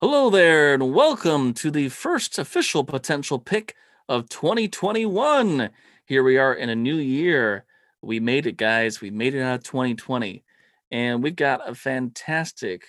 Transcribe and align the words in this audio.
Hello 0.00 0.30
there, 0.30 0.74
and 0.74 0.94
welcome 0.94 1.52
to 1.54 1.72
the 1.72 1.88
first 1.88 2.38
official 2.38 2.84
potential 2.84 3.40
pick 3.40 3.74
of 4.08 4.28
2021. 4.28 5.70
Here 6.04 6.22
we 6.22 6.38
are 6.38 6.54
in 6.54 6.68
a 6.68 6.76
new 6.76 6.98
year. 6.98 7.64
We 8.00 8.20
made 8.20 8.46
it, 8.46 8.56
guys. 8.56 9.00
We 9.00 9.10
made 9.10 9.34
it 9.34 9.42
out 9.42 9.56
of 9.56 9.64
2020. 9.64 10.44
And 10.92 11.20
we've 11.20 11.34
got 11.34 11.68
a 11.68 11.74
fantastic 11.74 12.84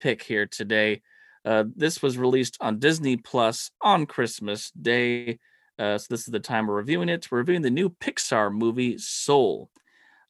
pick 0.00 0.22
here 0.22 0.46
today. 0.46 1.02
Uh, 1.44 1.64
this 1.74 2.02
was 2.02 2.18
released 2.18 2.56
on 2.60 2.78
Disney 2.78 3.16
Plus 3.16 3.70
on 3.80 4.06
Christmas 4.06 4.70
Day. 4.72 5.38
Uh, 5.78 5.96
so 5.96 6.06
this 6.10 6.20
is 6.20 6.32
the 6.32 6.40
time 6.40 6.66
we're 6.66 6.74
reviewing 6.74 7.08
it. 7.08 7.30
We're 7.30 7.38
reviewing 7.38 7.62
the 7.62 7.70
new 7.70 7.88
Pixar 7.88 8.52
movie 8.52 8.98
Soul. 8.98 9.70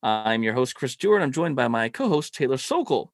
I'm 0.03 0.43
your 0.43 0.55
host, 0.55 0.75
Chris 0.75 0.93
Stewart. 0.93 1.23
I'm 1.23 1.33
joined 1.33 1.57
by 1.57 1.69
my 1.69 1.89
co-host, 1.89 2.35
Taylor 2.35 2.57
Sokol. 2.57 3.13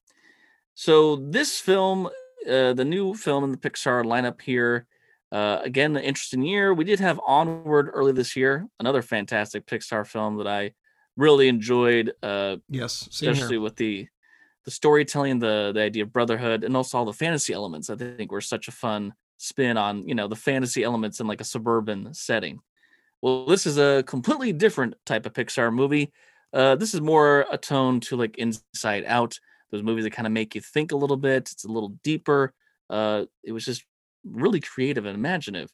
So 0.75 1.17
this 1.17 1.59
film, 1.59 2.07
uh, 2.49 2.75
the 2.75 2.85
new 2.85 3.15
film 3.15 3.45
in 3.45 3.51
the 3.51 3.57
Pixar 3.57 4.05
lineup 4.05 4.41
here, 4.43 4.87
uh, 5.33 5.61
again, 5.65 5.97
an 5.97 6.05
interesting 6.05 6.43
year. 6.43 6.73
We 6.75 6.85
did 6.85 7.01
have 7.01 7.21
Onward 7.27 7.91
early 7.93 8.13
this 8.13 8.37
year, 8.37 8.67
another 8.79 9.03
fantastic 9.03 9.67
Pixar 9.67 10.07
film 10.07 10.37
that 10.37 10.47
I 10.47 10.73
really 11.17 11.49
enjoyed. 11.49 12.13
Uh, 12.23 12.57
yes, 12.69 13.09
especially 13.11 13.55
here. 13.55 13.61
with 13.61 13.77
the 13.77 14.09
the 14.67 14.71
storytelling, 14.71 15.39
the 15.39 15.73
the 15.75 15.81
idea 15.81 16.03
of 16.03 16.13
brotherhood, 16.13 16.63
and 16.63 16.77
also 16.77 16.99
all 16.99 17.07
the 17.07 17.13
fantasy 17.15 17.55
elements. 17.55 17.89
I 17.89 17.97
think 17.97 18.31
were 18.31 18.43
such 18.43 18.69
a 18.69 18.73
fun 18.73 19.15
spin 19.39 19.79
on 19.79 20.07
you 20.07 20.15
know 20.15 20.29
the 20.29 20.37
fantasy 20.37 20.83
elements 20.83 21.21
in 21.21 21.27
like 21.27 21.41
a 21.41 21.45
suburban 21.45 22.13
setting. 22.13 22.61
Well, 23.23 23.47
this 23.47 23.65
is 23.65 23.79
a 23.79 24.03
completely 24.07 24.53
different 24.53 24.95
type 25.07 25.25
of 25.25 25.33
Pixar 25.33 25.73
movie. 25.73 26.13
Uh, 26.53 26.77
this 26.77 26.93
is 26.93 27.01
more 27.01 27.47
a 27.51 27.57
tone 27.57 28.01
to 28.01 28.17
like 28.17 28.37
Inside 28.37 29.05
Out, 29.07 29.39
those 29.71 29.83
movies 29.83 30.05
that 30.05 30.13
kind 30.13 30.27
of 30.27 30.33
make 30.33 30.55
you 30.55 30.61
think 30.61 30.93
a 30.93 30.97
little 30.97 31.17
bit. 31.17 31.51
It's 31.53 31.65
a 31.65 31.73
little 31.73 31.97
deeper. 32.03 32.53
Uh, 32.91 33.25
it 33.43 33.53
was 33.53 33.65
just 33.65 33.85
really 34.25 34.61
creative 34.61 35.07
and 35.07 35.17
imaginative. 35.17 35.71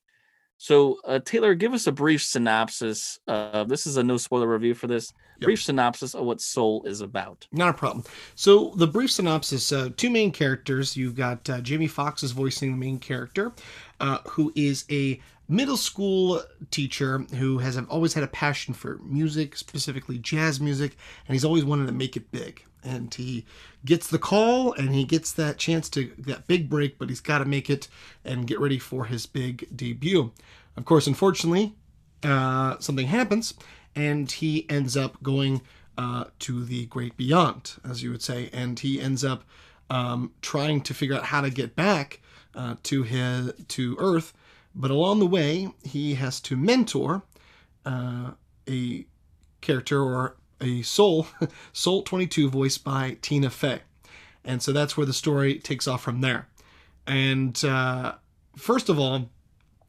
So, 0.63 0.99
uh, 1.05 1.19
Taylor, 1.19 1.57
give 1.57 1.75
us 1.75 1.89
a 1.89 1.93
brief 1.93 2.23
synopsis. 2.23 3.19
Uh, 3.27 3.65
this 3.65 3.85
is 3.85 3.97
a 3.97 4.03
no 4.05 4.17
spoiler 4.17 4.47
review 4.47 4.75
for 4.75 4.87
this. 4.87 5.13
Yep. 5.41 5.47
Brief 5.47 5.61
synopsis 5.65 6.15
of 6.15 6.25
what 6.25 6.41
Soul 6.41 6.85
is 6.85 7.01
about. 7.01 7.49
Not 7.51 7.71
a 7.71 7.73
problem. 7.73 8.05
So, 8.37 8.73
the 8.77 8.87
brief 8.87 9.11
synopsis: 9.11 9.73
uh, 9.73 9.89
two 9.97 10.09
main 10.09 10.31
characters. 10.31 10.97
You've 10.97 11.17
got 11.17 11.51
uh, 11.51 11.63
Jamie 11.63 11.89
Foxx 11.89 12.23
is 12.23 12.31
voicing 12.31 12.71
the 12.71 12.77
main 12.77 13.01
character, 13.01 13.51
uh, 13.99 14.19
who 14.29 14.53
is 14.55 14.85
a 14.89 15.21
middle 15.49 15.77
school 15.77 16.41
teacher 16.71 17.19
who 17.35 17.59
has 17.59 17.77
always 17.91 18.15
had 18.15 18.23
a 18.23 18.29
passion 18.29 18.73
for 18.73 19.01
music, 19.03 19.57
specifically 19.57 20.19
jazz 20.19 20.61
music, 20.61 20.97
and 21.27 21.35
he's 21.35 21.45
always 21.45 21.65
wanted 21.65 21.87
to 21.87 21.93
make 21.93 22.17
it 22.17 22.31
big. 22.31 22.63
And 22.85 23.13
he 23.15 23.45
gets 23.85 24.09
the 24.09 24.19
call 24.19 24.73
and 24.73 24.95
he 24.95 25.05
gets 25.05 25.33
that 25.33 25.59
chance 25.59 25.89
to 25.91 26.13
that 26.19 26.47
big 26.47 26.69
break, 26.69 26.99
but 26.99 27.09
he's 27.09 27.21
got 27.21 27.39
to 27.39 27.45
make 27.45 27.71
it 27.71 27.89
and 28.25 28.47
get 28.47 28.61
ready 28.61 28.79
for 28.79 29.05
his 29.05 29.27
big 29.27 29.69
debut. 29.75 30.33
Of 30.77 30.85
course, 30.85 31.07
unfortunately, 31.07 31.75
uh, 32.23 32.79
something 32.79 33.07
happens 33.07 33.55
and 33.95 34.31
he 34.31 34.69
ends 34.69 34.97
up 34.97 35.23
going 35.23 35.63
uh, 35.97 36.25
to 36.41 36.65
the 36.65 36.87
great 36.87 37.17
beyond, 37.17 37.75
as 37.89 38.03
you 38.03 38.11
would 38.11 38.23
say, 38.23 38.51
and 38.53 38.79
he 38.79 39.01
ends 39.01 39.25
up 39.25 39.45
um, 39.91 40.33
trying 40.41 40.81
to 40.81 40.95
figure 40.95 41.15
out 41.15 41.25
how 41.25 41.41
to 41.43 41.51
get 41.51 41.77
back 41.77 42.21
uh, 42.55 42.77
to 42.83 43.03
his 43.03 43.53
to 43.69 43.97
Earth 43.99 44.33
but 44.75 44.91
along 44.91 45.19
the 45.19 45.27
way, 45.27 45.69
he 45.83 46.15
has 46.15 46.41
to 46.43 46.57
mentor 46.57 47.23
uh, 47.85 48.33
a 48.69 49.07
character 49.61 50.03
or 50.03 50.37
a 50.63 50.83
soul, 50.83 51.27
Soul 51.73 52.03
22, 52.03 52.49
voiced 52.49 52.85
by 52.85 53.19
Tina 53.21 53.51
Fey. 53.51 53.81
And 54.45 54.63
so 54.63 54.73
that's 54.73 54.97
where 54.97 55.07
the 55.07 55.13
story 55.13 55.59
takes 55.59 55.87
off 55.87 56.03
from 56.03 56.21
there. 56.21 56.49
And 57.07 57.63
uh, 57.65 58.15
first 58.57 58.89
of 58.89 58.99
all, 58.99 59.31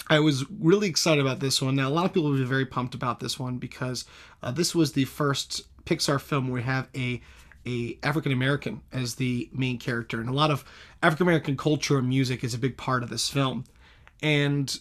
I 0.10 0.20
was 0.20 0.46
really 0.50 0.90
excited 0.90 1.22
about 1.22 1.40
this 1.40 1.62
one. 1.62 1.76
Now, 1.76 1.88
a 1.88 1.92
lot 1.92 2.06
of 2.06 2.14
people 2.14 2.30
will 2.30 2.38
be 2.38 2.44
very 2.44 2.66
pumped 2.66 2.94
about 2.94 3.20
this 3.20 3.40
one 3.40 3.58
because 3.58 4.06
uh, 4.42 4.52
this 4.52 4.76
was 4.76 4.94
the 4.94 5.06
first 5.06 5.64
Pixar 5.86 6.20
film 6.20 6.48
where 6.48 6.56
we 6.56 6.64
have 6.64 6.88
a 6.96 7.22
a 7.66 7.98
African 8.04 8.34
American 8.34 8.82
as 8.92 9.16
the 9.16 9.50
main 9.54 9.78
character, 9.78 10.20
and 10.20 10.30
a 10.30 10.34
lot 10.34 10.52
of 10.52 10.66
African 11.02 11.26
American 11.26 11.56
culture 11.56 11.98
and 11.98 12.10
music 12.10 12.44
is 12.44 12.54
a 12.54 12.58
big 12.58 12.76
part 12.76 13.04
of 13.04 13.10
this 13.10 13.30
film. 13.30 13.64
And 14.22 14.78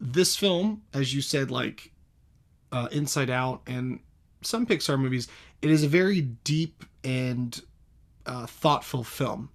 this 0.00 0.36
film, 0.36 0.82
as 0.94 1.12
you 1.12 1.22
said, 1.22 1.50
like 1.50 1.90
uh, 2.70 2.88
Inside 2.92 3.30
Out 3.30 3.62
and 3.66 3.98
some 4.42 4.66
Pixar 4.66 4.98
movies, 4.98 5.28
it 5.62 5.70
is 5.70 5.82
a 5.82 5.88
very 5.88 6.20
deep 6.20 6.84
and 7.04 7.60
uh, 8.26 8.46
thoughtful 8.46 9.04
film. 9.04 9.50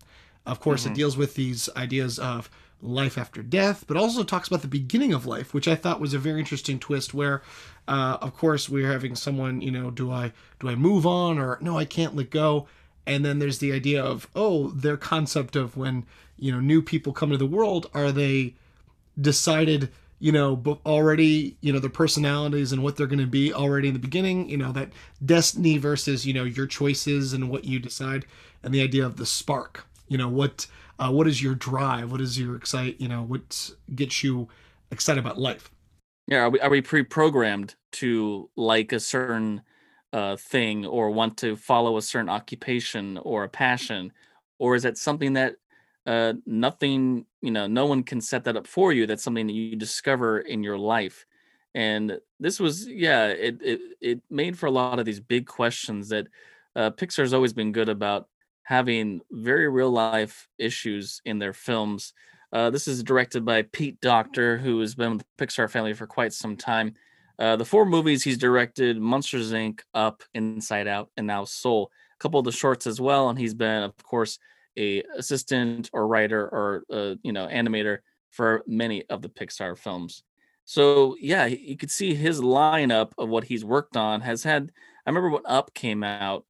Of 0.45 0.59
course, 0.59 0.83
mm-hmm. 0.83 0.93
it 0.93 0.95
deals 0.95 1.17
with 1.17 1.35
these 1.35 1.69
ideas 1.75 2.19
of 2.19 2.49
life 2.81 3.17
after 3.17 3.41
death, 3.41 3.85
but 3.87 3.97
also 3.97 4.23
talks 4.23 4.47
about 4.47 4.61
the 4.61 4.67
beginning 4.67 5.13
of 5.13 5.25
life, 5.25 5.53
which 5.53 5.67
I 5.67 5.75
thought 5.75 5.99
was 5.99 6.13
a 6.13 6.19
very 6.19 6.39
interesting 6.39 6.79
twist. 6.79 7.13
Where, 7.13 7.41
uh, 7.87 8.17
of 8.21 8.35
course, 8.35 8.69
we're 8.69 8.91
having 8.91 9.15
someone, 9.15 9.61
you 9.61 9.71
know, 9.71 9.89
do 9.89 10.11
I 10.11 10.33
do 10.59 10.69
I 10.69 10.75
move 10.75 11.05
on 11.05 11.39
or 11.39 11.57
no, 11.61 11.77
I 11.77 11.85
can't 11.85 12.15
let 12.15 12.29
go, 12.29 12.67
and 13.07 13.25
then 13.25 13.39
there's 13.39 13.59
the 13.59 13.71
idea 13.71 14.03
of 14.03 14.27
oh, 14.35 14.69
their 14.69 14.97
concept 14.97 15.55
of 15.55 15.75
when 15.75 16.05
you 16.37 16.51
know 16.51 16.59
new 16.59 16.81
people 16.81 17.13
come 17.13 17.31
into 17.31 17.43
the 17.43 17.55
world, 17.55 17.89
are 17.93 18.11
they 18.11 18.53
decided 19.19 19.91
you 20.25 20.31
know 20.31 20.59
already 20.87 21.55
you 21.61 21.71
know 21.71 21.77
their 21.77 21.87
personalities 21.87 22.71
and 22.71 22.81
what 22.81 22.95
they're 22.95 23.05
going 23.05 23.19
to 23.19 23.27
be 23.27 23.53
already 23.53 23.89
in 23.89 23.93
the 23.93 23.99
beginning 23.99 24.49
you 24.49 24.57
know 24.57 24.71
that 24.71 24.89
destiny 25.23 25.77
versus 25.77 26.25
you 26.25 26.33
know 26.33 26.43
your 26.43 26.65
choices 26.65 27.31
and 27.33 27.47
what 27.47 27.63
you 27.63 27.77
decide 27.77 28.25
and 28.63 28.73
the 28.73 28.81
idea 28.81 29.05
of 29.05 29.17
the 29.17 29.25
spark. 29.25 29.85
You 30.07 30.17
know 30.17 30.27
what 30.27 30.65
uh, 30.97 31.11
what 31.11 31.27
is 31.27 31.43
your 31.43 31.53
drive? 31.53 32.11
What 32.11 32.21
is 32.21 32.39
your 32.39 32.55
excite 32.55 32.99
you 32.99 33.07
know 33.07 33.21
what 33.21 33.69
gets 33.93 34.23
you 34.23 34.47
excited 34.89 35.23
about 35.23 35.37
life? 35.37 35.69
Yeah 36.25 36.45
are 36.45 36.49
we, 36.49 36.59
are 36.59 36.71
we 36.71 36.81
pre-programmed 36.81 37.75
to 37.91 38.49
like 38.55 38.93
a 38.93 38.99
certain 38.99 39.61
uh, 40.11 40.37
thing 40.37 40.87
or 40.87 41.11
want 41.11 41.37
to 41.37 41.55
follow 41.55 41.97
a 41.97 42.01
certain 42.01 42.29
occupation 42.29 43.19
or 43.19 43.43
a 43.43 43.49
passion? 43.49 44.11
Or 44.57 44.73
is 44.73 44.81
that 44.83 44.97
something 44.97 45.33
that 45.33 45.57
uh, 46.05 46.33
nothing, 46.45 47.25
you 47.41 47.51
know, 47.51 47.67
no 47.67 47.85
one 47.85 48.03
can 48.03 48.21
set 48.21 48.43
that 48.43 48.57
up 48.57 48.67
for 48.67 48.93
you. 48.93 49.07
That's 49.07 49.23
something 49.23 49.47
that 49.47 49.53
you 49.53 49.75
discover 49.75 50.39
in 50.39 50.63
your 50.63 50.77
life. 50.77 51.25
And 51.73 52.19
this 52.39 52.59
was, 52.59 52.87
yeah, 52.87 53.27
it 53.27 53.57
it 53.61 53.79
it 53.99 54.21
made 54.29 54.57
for 54.57 54.67
a 54.67 54.71
lot 54.71 54.99
of 54.99 55.05
these 55.05 55.19
big 55.19 55.45
questions 55.45 56.09
that 56.09 56.27
uh, 56.75 56.91
Pixar's 56.91 57.33
always 57.33 57.53
been 57.53 57.71
good 57.71 57.89
about 57.89 58.27
having 58.63 59.21
very 59.31 59.69
real 59.69 59.91
life 59.91 60.47
issues 60.57 61.21
in 61.25 61.39
their 61.39 61.53
films. 61.53 62.13
Uh, 62.53 62.69
this 62.69 62.87
is 62.87 63.03
directed 63.03 63.43
by 63.43 63.61
Pete 63.63 63.99
Docter, 63.99 64.57
who 64.57 64.79
has 64.79 64.95
been 64.95 65.13
with 65.13 65.25
the 65.37 65.45
Pixar 65.45 65.69
family 65.69 65.93
for 65.93 66.07
quite 66.07 66.33
some 66.33 66.55
time. 66.55 66.93
Uh, 67.37 67.57
the 67.57 67.65
four 67.65 67.85
movies 67.85 68.23
he's 68.23 68.37
directed: 68.37 68.97
Monsters 68.97 69.51
Inc., 69.51 69.81
Up, 69.93 70.23
Inside 70.33 70.87
Out, 70.87 71.09
and 71.17 71.27
now 71.27 71.43
Soul. 71.43 71.91
A 72.13 72.17
couple 72.19 72.39
of 72.39 72.45
the 72.45 72.51
shorts 72.53 72.87
as 72.87 73.01
well, 73.01 73.29
and 73.29 73.37
he's 73.37 73.53
been, 73.53 73.83
of 73.83 73.97
course, 74.03 74.39
a 74.77 75.03
assistant 75.17 75.89
or 75.93 76.07
writer 76.07 76.41
or 76.41 76.83
uh, 76.91 77.15
you 77.23 77.31
know 77.31 77.47
animator 77.47 77.99
for 78.31 78.63
many 78.67 79.05
of 79.09 79.21
the 79.21 79.29
Pixar 79.29 79.77
films. 79.77 80.23
So 80.65 81.15
yeah, 81.19 81.45
you 81.45 81.77
could 81.77 81.91
see 81.91 82.15
his 82.15 82.41
lineup 82.41 83.11
of 83.17 83.29
what 83.29 83.45
he's 83.45 83.63
worked 83.63 83.95
on 83.95 84.21
has 84.21 84.43
had. 84.43 84.71
I 85.05 85.09
remember 85.09 85.29
when 85.29 85.45
Up 85.45 85.73
came 85.73 86.03
out, 86.03 86.45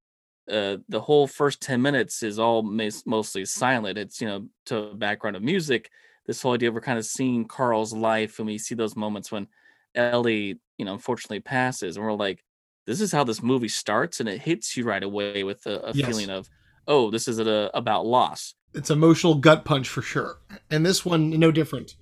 uh, 0.49 0.77
the 0.87 1.01
whole 1.01 1.27
first 1.27 1.61
ten 1.61 1.81
minutes 1.81 2.23
is 2.23 2.39
all 2.39 2.63
mostly 2.63 3.45
silent. 3.45 3.97
It's 3.97 4.21
you 4.21 4.27
know 4.27 4.47
to 4.67 4.77
a 4.77 4.95
background 4.95 5.35
of 5.35 5.43
music. 5.43 5.89
This 6.25 6.41
whole 6.41 6.53
idea 6.53 6.69
of 6.69 6.75
we're 6.75 6.81
kind 6.81 6.97
of 6.97 7.05
seeing 7.05 7.45
Carl's 7.45 7.93
life, 7.93 8.39
and 8.39 8.47
we 8.47 8.57
see 8.57 8.73
those 8.73 8.95
moments 8.95 9.31
when 9.31 9.47
Ellie, 9.93 10.59
you 10.77 10.85
know, 10.85 10.93
unfortunately 10.93 11.39
passes, 11.39 11.97
and 11.97 12.05
we're 12.05 12.13
like, 12.13 12.43
this 12.87 13.01
is 13.01 13.11
how 13.11 13.23
this 13.23 13.43
movie 13.43 13.67
starts, 13.67 14.19
and 14.19 14.29
it 14.29 14.41
hits 14.41 14.75
you 14.75 14.85
right 14.85 15.03
away 15.03 15.43
with 15.43 15.65
a, 15.65 15.89
a 15.89 15.93
yes. 15.93 16.07
feeling 16.07 16.29
of 16.29 16.49
oh, 16.87 17.11
this 17.11 17.27
is 17.27 17.39
a, 17.39 17.69
about 17.73 18.05
loss. 18.05 18.53
It's 18.73 18.89
emotional 18.89 19.35
gut 19.35 19.65
punch 19.65 19.87
for 19.87 20.01
sure. 20.01 20.39
And 20.69 20.85
this 20.85 21.05
one, 21.05 21.29
no 21.31 21.51
different. 21.51 21.95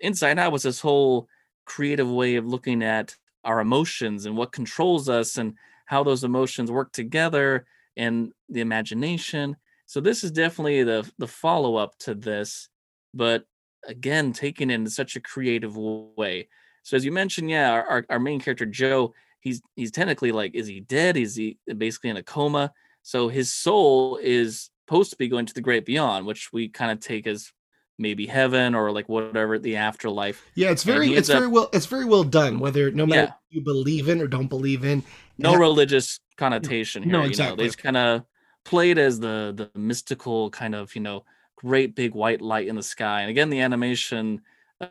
Inside 0.00 0.38
Out 0.38 0.52
was 0.52 0.64
this 0.64 0.80
whole 0.80 1.28
creative 1.64 2.10
way 2.10 2.36
of 2.36 2.46
looking 2.46 2.82
at 2.82 3.14
our 3.44 3.60
emotions 3.60 4.26
and 4.26 4.36
what 4.36 4.52
controls 4.52 5.08
us 5.08 5.38
and 5.38 5.54
how 5.86 6.02
those 6.02 6.24
emotions 6.24 6.70
work 6.70 6.92
together 6.92 7.66
and 7.96 8.32
the 8.48 8.60
imagination. 8.60 9.56
So 9.86 10.00
this 10.00 10.24
is 10.24 10.32
definitely 10.32 10.82
the 10.82 11.08
the 11.18 11.28
follow 11.28 11.76
up 11.76 11.96
to 12.00 12.14
this, 12.14 12.68
but 13.14 13.44
again 13.86 14.32
taken 14.32 14.70
in 14.70 14.88
such 14.88 15.14
a 15.16 15.20
creative 15.20 15.76
way. 15.76 16.48
So 16.82 16.96
as 16.96 17.04
you 17.04 17.12
mentioned, 17.12 17.50
yeah, 17.50 17.70
our, 17.70 18.04
our 18.10 18.18
main 18.18 18.40
character 18.40 18.66
Joe, 18.66 19.14
he's 19.40 19.62
he's 19.76 19.92
technically 19.92 20.32
like, 20.32 20.54
is 20.54 20.66
he 20.66 20.80
dead? 20.80 21.16
Is 21.16 21.36
he 21.36 21.58
basically 21.76 22.10
in 22.10 22.16
a 22.16 22.22
coma? 22.22 22.72
So 23.06 23.28
his 23.28 23.54
soul 23.54 24.18
is 24.20 24.68
supposed 24.84 25.10
to 25.12 25.16
be 25.16 25.28
going 25.28 25.46
to 25.46 25.54
the 25.54 25.60
great 25.60 25.86
beyond, 25.86 26.26
which 26.26 26.52
we 26.52 26.68
kind 26.68 26.90
of 26.90 26.98
take 26.98 27.28
as 27.28 27.52
maybe 27.98 28.26
heaven 28.26 28.74
or 28.74 28.90
like 28.90 29.08
whatever 29.08 29.60
the 29.60 29.76
afterlife. 29.76 30.44
Yeah, 30.56 30.72
it's 30.72 30.82
very 30.82 31.14
it's 31.14 31.30
up, 31.30 31.36
very 31.36 31.46
well 31.46 31.70
it's 31.72 31.86
very 31.86 32.04
well 32.04 32.24
done. 32.24 32.58
Whether 32.58 32.90
no 32.90 33.06
matter 33.06 33.32
yeah. 33.48 33.58
you 33.58 33.60
believe 33.62 34.08
in 34.08 34.20
or 34.20 34.26
don't 34.26 34.48
believe 34.48 34.84
in, 34.84 35.04
no 35.38 35.54
religious 35.54 36.18
connotation 36.36 37.04
here. 37.04 37.12
No, 37.12 37.22
exactly. 37.22 37.44
You 37.44 37.50
know, 37.50 37.56
they 37.58 37.66
just 37.68 37.78
kind 37.78 37.96
of 37.96 38.24
played 38.64 38.98
as 38.98 39.20
the 39.20 39.54
the 39.56 39.78
mystical 39.78 40.50
kind 40.50 40.74
of 40.74 40.92
you 40.96 41.00
know 41.00 41.24
great 41.54 41.94
big 41.94 42.12
white 42.12 42.42
light 42.42 42.66
in 42.66 42.74
the 42.74 42.82
sky. 42.82 43.20
And 43.20 43.30
again, 43.30 43.50
the 43.50 43.60
animation 43.60 44.42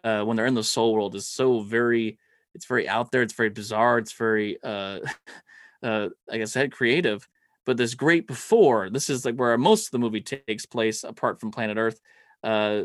uh, 0.06 0.24
when 0.24 0.38
they're 0.38 0.46
in 0.46 0.54
the 0.54 0.64
soul 0.64 0.94
world 0.94 1.16
is 1.16 1.28
so 1.28 1.60
very 1.60 2.18
it's 2.54 2.66
very 2.66 2.88
out 2.88 3.12
there. 3.12 3.24
It's 3.24 3.34
very 3.34 3.50
bizarre. 3.50 3.98
It's 3.98 4.14
very 4.14 4.58
uh, 4.64 5.00
uh, 5.84 6.10
like 6.30 6.40
I 6.40 6.46
said, 6.46 6.72
creative. 6.72 7.28
But 7.66 7.78
this 7.78 7.96
great 7.96 8.28
before 8.28 8.90
this 8.90 9.10
is 9.10 9.26
like 9.26 9.36
where 9.36 9.58
most 9.58 9.88
of 9.88 9.92
the 9.92 10.00
movie 10.00 10.22
takes 10.22 10.66
place, 10.66 11.04
apart 11.04 11.40
from 11.40 11.52
Planet 11.52 11.78
Earth. 11.78 12.00
Uh, 12.44 12.84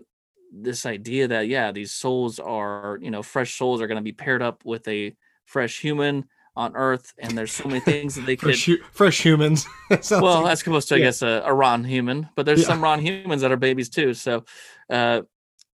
this 0.52 0.86
idea 0.86 1.28
that 1.28 1.48
yeah, 1.48 1.70
these 1.72 1.92
souls 1.92 2.38
are 2.38 2.98
you 3.00 3.10
know 3.10 3.22
fresh 3.22 3.56
souls 3.56 3.80
are 3.80 3.86
going 3.86 3.96
to 3.96 4.02
be 4.02 4.12
paired 4.12 4.42
up 4.42 4.64
with 4.64 4.86
a 4.88 5.14
fresh 5.44 5.80
human 5.80 6.24
on 6.56 6.76
Earth, 6.76 7.14
and 7.18 7.36
there's 7.36 7.52
so 7.52 7.68
many 7.68 7.80
things 7.80 8.14
that 8.14 8.26
they 8.26 8.36
could 8.36 8.56
fresh, 8.56 8.70
fresh 8.92 9.22
humans. 9.22 9.66
well, 10.10 10.36
like, 10.36 10.44
that's 10.44 10.64
supposed 10.64 10.88
to, 10.88 10.96
I 10.96 10.98
yeah. 10.98 11.04
guess, 11.04 11.22
a, 11.22 11.42
a 11.44 11.52
Ron 11.52 11.84
human, 11.84 12.28
but 12.34 12.46
there's 12.46 12.62
yeah. 12.62 12.66
some 12.66 12.82
Ron 12.82 13.00
humans 13.00 13.42
that 13.42 13.52
are 13.52 13.56
babies 13.56 13.88
too. 13.88 14.14
So, 14.14 14.44
uh, 14.88 15.22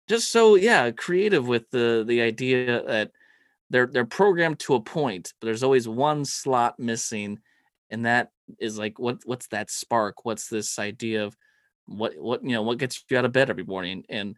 just 0.08 0.30
so 0.30 0.54
yeah, 0.54 0.90
creative 0.90 1.46
with 1.46 1.70
the 1.70 2.04
the 2.06 2.22
idea 2.22 2.82
that 2.86 3.10
they're 3.70 3.86
they're 3.86 4.04
programmed 4.04 4.58
to 4.60 4.74
a 4.74 4.80
point, 4.80 5.32
but 5.40 5.46
there's 5.46 5.62
always 5.62 5.88
one 5.88 6.24
slot 6.24 6.78
missing, 6.78 7.38
and 7.92 8.06
that 8.06 8.30
is 8.58 8.78
like 8.78 8.98
what 8.98 9.18
what's 9.24 9.46
that 9.48 9.70
spark? 9.70 10.24
What's 10.24 10.48
this 10.48 10.78
idea 10.78 11.24
of 11.24 11.36
what 11.86 12.14
what 12.18 12.42
you 12.42 12.52
know 12.52 12.62
what 12.62 12.78
gets 12.78 13.04
you 13.08 13.18
out 13.18 13.24
of 13.24 13.32
bed 13.32 13.50
every 13.50 13.64
morning? 13.64 14.04
And 14.08 14.36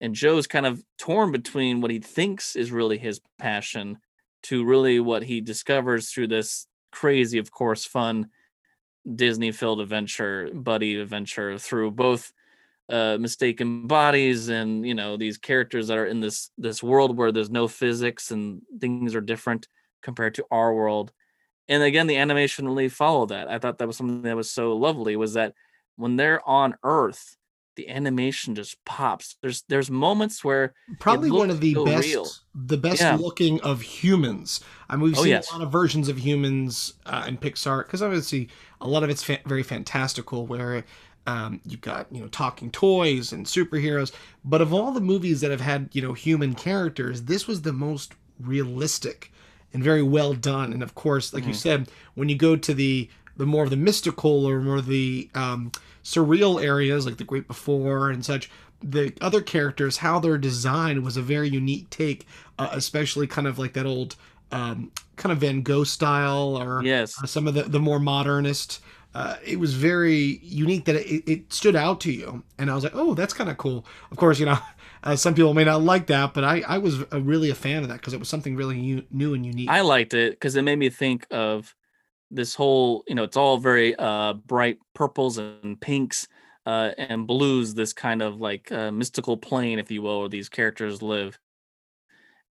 and 0.00 0.14
Joe's 0.14 0.46
kind 0.46 0.66
of 0.66 0.84
torn 0.98 1.32
between 1.32 1.80
what 1.80 1.90
he 1.90 1.98
thinks 1.98 2.54
is 2.54 2.70
really 2.70 2.98
his 2.98 3.20
passion 3.38 3.98
to 4.44 4.64
really 4.64 5.00
what 5.00 5.22
he 5.22 5.40
discovers 5.40 6.10
through 6.10 6.28
this 6.28 6.66
crazy, 6.92 7.38
of 7.38 7.50
course, 7.50 7.84
fun 7.84 8.30
Disney 9.14 9.50
filled 9.50 9.80
adventure, 9.80 10.50
buddy 10.52 11.00
adventure 11.00 11.58
through 11.58 11.90
both 11.92 12.32
uh, 12.90 13.16
mistaken 13.18 13.86
bodies 13.86 14.48
and 14.48 14.84
you 14.84 14.94
know 14.94 15.16
these 15.16 15.38
characters 15.38 15.88
that 15.88 15.96
are 15.96 16.06
in 16.06 16.20
this 16.20 16.50
this 16.58 16.82
world 16.82 17.16
where 17.16 17.32
there's 17.32 17.50
no 17.50 17.68
physics 17.68 18.30
and 18.30 18.62
things 18.80 19.14
are 19.14 19.20
different 19.20 19.68
compared 20.02 20.34
to 20.34 20.44
our 20.50 20.74
world 20.74 21.12
and 21.70 21.82
again 21.82 22.06
the 22.06 22.18
animation 22.18 22.68
really 22.68 22.90
followed 22.90 23.30
that 23.30 23.50
i 23.50 23.58
thought 23.58 23.78
that 23.78 23.86
was 23.86 23.96
something 23.96 24.22
that 24.22 24.36
was 24.36 24.50
so 24.50 24.76
lovely 24.76 25.16
was 25.16 25.32
that 25.32 25.54
when 25.96 26.16
they're 26.16 26.46
on 26.46 26.74
earth 26.84 27.38
the 27.80 27.88
animation 27.88 28.54
just 28.54 28.76
pops. 28.84 29.36
There's 29.40 29.62
there's 29.68 29.90
moments 29.90 30.44
where 30.44 30.74
probably 30.98 31.30
one 31.30 31.48
of 31.50 31.60
the 31.60 31.72
so 31.72 31.84
best 31.84 32.08
real. 32.08 32.26
the 32.54 32.76
best 32.76 33.00
yeah. 33.00 33.16
looking 33.16 33.60
of 33.62 33.80
humans. 33.80 34.60
I 34.88 34.96
mean, 34.96 35.04
we've 35.04 35.18
oh, 35.18 35.22
seen 35.22 35.30
yes. 35.30 35.50
a 35.50 35.54
lot 35.54 35.62
of 35.62 35.72
versions 35.72 36.08
of 36.08 36.18
humans 36.18 36.94
uh, 37.06 37.24
in 37.26 37.38
Pixar 37.38 37.84
because 37.86 38.02
obviously 38.02 38.48
a 38.82 38.88
lot 38.88 39.02
of 39.02 39.10
it's 39.10 39.22
fa- 39.22 39.40
very 39.46 39.62
fantastical 39.62 40.46
where. 40.46 40.84
Um, 41.26 41.60
you've 41.66 41.82
got 41.82 42.06
you 42.10 42.22
know 42.22 42.28
talking 42.28 42.70
toys 42.70 43.32
and 43.32 43.44
superheroes, 43.44 44.10
but 44.42 44.62
of 44.62 44.72
all 44.72 44.90
the 44.90 45.02
movies 45.02 45.42
that 45.42 45.50
have 45.50 45.60
had 45.60 45.90
you 45.92 46.00
know 46.00 46.14
human 46.14 46.54
characters, 46.54 47.22
this 47.22 47.46
was 47.46 47.60
the 47.60 47.74
most 47.74 48.14
realistic 48.40 49.30
and 49.72 49.82
very 49.82 50.02
well 50.02 50.34
done. 50.34 50.72
And 50.72 50.82
of 50.82 50.94
course, 50.94 51.32
like 51.32 51.42
mm-hmm. 51.42 51.50
you 51.50 51.54
said, 51.54 51.88
when 52.14 52.28
you 52.28 52.36
go 52.36 52.56
to 52.56 52.74
the 52.74 53.08
the 53.36 53.46
more 53.46 53.64
of 53.64 53.70
the 53.70 53.76
mystical 53.76 54.44
or 54.44 54.60
more 54.60 54.80
the 54.82 55.30
um, 55.34 55.72
surreal 56.04 56.62
areas 56.62 57.06
like 57.06 57.16
the 57.16 57.24
Great 57.24 57.46
Before 57.46 58.10
and 58.10 58.24
such, 58.24 58.50
the 58.82 59.14
other 59.20 59.40
characters, 59.40 59.98
how 59.98 60.18
they're 60.18 60.38
designed 60.38 61.02
was 61.04 61.16
a 61.16 61.22
very 61.22 61.48
unique 61.48 61.88
take, 61.90 62.26
uh, 62.58 62.68
especially 62.72 63.26
kind 63.26 63.46
of 63.46 63.58
like 63.58 63.72
that 63.74 63.86
old 63.86 64.16
um, 64.52 64.90
kind 65.16 65.32
of 65.32 65.38
Van 65.38 65.62
Gogh 65.62 65.84
style 65.84 66.56
or 66.56 66.82
yes. 66.84 67.22
Uh, 67.22 67.26
some 67.26 67.46
of 67.46 67.54
the, 67.54 67.62
the 67.62 67.80
more 67.80 67.98
modernist. 67.98 68.80
Uh, 69.14 69.36
it 69.44 69.58
was 69.58 69.74
very 69.74 70.38
unique 70.42 70.84
that 70.84 70.94
it, 70.94 71.28
it, 71.28 71.52
stood 71.52 71.74
out 71.74 72.00
to 72.00 72.12
you. 72.12 72.44
And 72.58 72.70
I 72.70 72.74
was 72.76 72.84
like, 72.84 72.94
oh, 72.94 73.14
that's 73.14 73.32
kind 73.32 73.50
of 73.50 73.56
cool. 73.56 73.84
Of 74.12 74.16
course, 74.16 74.38
you 74.38 74.46
know, 74.46 74.58
uh, 75.02 75.16
some 75.16 75.34
people 75.34 75.52
may 75.52 75.64
not 75.64 75.82
like 75.82 76.06
that, 76.06 76.32
but 76.32 76.44
I, 76.44 76.62
I 76.66 76.78
was 76.78 77.02
a, 77.10 77.20
really 77.20 77.50
a 77.50 77.54
fan 77.54 77.82
of 77.82 77.88
that 77.88 77.96
because 77.96 78.12
it 78.12 78.20
was 78.20 78.28
something 78.28 78.54
really 78.54 78.80
new, 78.80 79.04
new 79.10 79.34
and 79.34 79.44
unique. 79.44 79.68
I 79.68 79.80
liked 79.80 80.14
it 80.14 80.32
because 80.32 80.54
it 80.54 80.62
made 80.62 80.78
me 80.78 80.90
think 80.90 81.26
of 81.30 81.74
this 82.30 82.54
whole 82.54 83.02
you 83.08 83.14
know 83.14 83.24
it's 83.24 83.36
all 83.36 83.58
very 83.58 83.94
uh 83.96 84.32
bright 84.32 84.78
purples 84.94 85.38
and 85.38 85.80
pinks 85.80 86.28
uh 86.66 86.90
and 86.96 87.26
blues 87.26 87.74
this 87.74 87.92
kind 87.92 88.22
of 88.22 88.40
like 88.40 88.70
uh, 88.70 88.90
mystical 88.90 89.36
plane 89.36 89.78
if 89.78 89.90
you 89.90 90.02
will 90.02 90.20
where 90.20 90.28
these 90.28 90.48
characters 90.48 91.02
live 91.02 91.38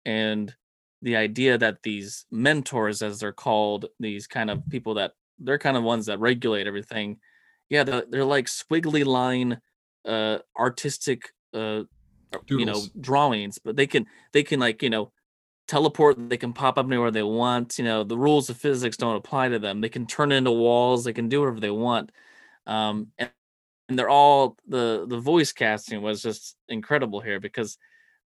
and 0.05 0.55
the 1.01 1.15
idea 1.15 1.57
that 1.57 1.83
these 1.83 2.25
mentors 2.29 3.01
as 3.01 3.19
they're 3.19 3.31
called 3.31 3.85
these 3.99 4.27
kind 4.27 4.49
of 4.49 4.67
people 4.69 4.95
that 4.95 5.13
they're 5.39 5.57
kind 5.59 5.77
of 5.77 5.83
ones 5.83 6.05
that 6.07 6.19
regulate 6.19 6.67
everything 6.67 7.17
yeah 7.69 7.83
they're, 7.83 8.05
they're 8.09 8.25
like 8.25 8.45
squiggly 8.45 9.05
line 9.05 9.59
uh 10.05 10.39
artistic 10.57 11.29
uh 11.53 11.83
Doodles. 12.45 12.59
you 12.59 12.65
know 12.65 12.81
drawings 13.01 13.57
but 13.57 13.75
they 13.75 13.87
can 13.87 14.05
they 14.33 14.43
can 14.43 14.59
like 14.59 14.83
you 14.83 14.89
know 14.89 15.11
teleport 15.67 16.29
they 16.29 16.37
can 16.37 16.53
pop 16.53 16.77
up 16.77 16.85
anywhere 16.87 17.11
they 17.11 17.23
want 17.23 17.77
you 17.77 17.83
know 17.83 18.03
the 18.03 18.17
rules 18.17 18.49
of 18.49 18.57
physics 18.57 18.97
don't 18.97 19.15
apply 19.15 19.49
to 19.49 19.59
them 19.59 19.81
they 19.81 19.89
can 19.89 20.05
turn 20.05 20.31
into 20.31 20.51
walls 20.51 21.03
they 21.03 21.13
can 21.13 21.29
do 21.29 21.41
whatever 21.41 21.59
they 21.59 21.71
want 21.71 22.11
um, 22.67 23.07
and, 23.17 23.31
and 23.87 23.97
they're 23.97 24.09
all 24.09 24.57
the 24.67 25.05
the 25.07 25.19
voice 25.19 25.51
casting 25.51 26.01
was 26.01 26.21
just 26.21 26.55
incredible 26.67 27.19
here 27.21 27.39
because 27.39 27.77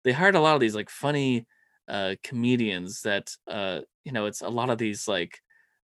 they 0.03 0.11
hired 0.11 0.35
a 0.35 0.41
lot 0.41 0.55
of 0.55 0.61
these 0.61 0.75
like 0.75 0.89
funny 0.89 1.45
uh 1.89 2.15
comedians 2.23 3.01
that 3.01 3.35
uh 3.47 3.81
you 4.05 4.11
know 4.13 4.25
it's 4.25 4.41
a 4.41 4.49
lot 4.49 4.69
of 4.69 4.77
these 4.77 5.07
like 5.07 5.41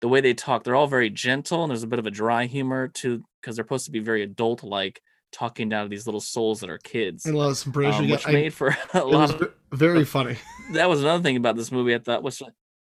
the 0.03 0.09
way 0.09 0.19
they 0.19 0.33
talk 0.33 0.65
they're 0.65 0.75
all 0.75 0.85
very 0.85 1.09
gentle 1.09 1.63
and 1.63 1.69
there's 1.69 1.83
a 1.83 1.87
bit 1.87 1.97
of 1.97 2.05
a 2.05 2.11
dry 2.11 2.45
humor 2.45 2.89
to 2.89 3.23
because 3.39 3.55
they're 3.55 3.63
supposed 3.63 3.85
to 3.85 3.91
be 3.91 3.99
very 3.99 4.21
adult 4.21 4.61
like 4.61 5.01
talking 5.31 5.69
down 5.69 5.85
to 5.85 5.89
these 5.89 6.05
little 6.05 6.19
souls 6.19 6.59
that 6.59 6.69
are 6.69 6.77
kids. 6.77 7.25
And 7.25 7.35
a 7.35 7.37
lot 7.37 7.51
of 7.51 7.57
some 7.57 7.73
um, 7.85 8.09
which 8.09 8.27
made 8.27 8.53
for 8.53 8.75
a 8.93 8.99
lot 8.99 9.41
of 9.41 9.53
very 9.71 10.03
funny. 10.03 10.35
That 10.73 10.89
was 10.89 11.01
another 11.01 11.23
thing 11.23 11.37
about 11.37 11.55
this 11.55 11.71
movie 11.71 11.95
I 11.95 11.99
thought 11.99 12.21
was 12.21 12.41